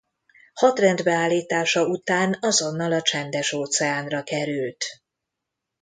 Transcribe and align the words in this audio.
Hadrendbe 0.53 1.11
állítása 1.13 1.85
után 1.87 2.37
azonnal 2.39 2.91
a 2.91 3.01
Csendes-óceánra 3.01 4.23
került. 4.23 4.85